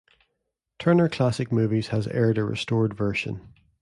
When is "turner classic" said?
0.79-1.51